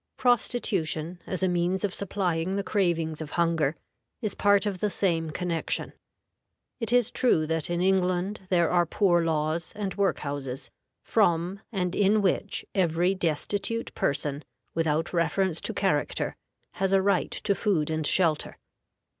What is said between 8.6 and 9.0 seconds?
are